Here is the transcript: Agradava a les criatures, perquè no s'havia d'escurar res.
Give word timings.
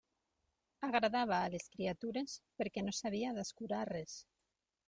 Agradava 0.87 1.35
a 1.39 1.51
les 1.57 1.69
criatures, 1.75 2.39
perquè 2.63 2.85
no 2.87 2.97
s'havia 3.01 3.37
d'escurar 3.37 3.87
res. 3.95 4.21